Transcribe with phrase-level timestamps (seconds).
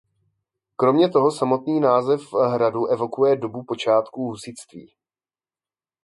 [0.75, 4.91] Kromě toho samotný název hradu evokuje dobu počátků husitství.